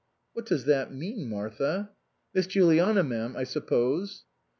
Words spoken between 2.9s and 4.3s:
m'm, I suppose."